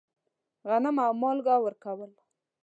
غنم 0.69 0.97
او 1.05 1.13
مالګه 1.21 1.55
ورکول. 1.63 2.11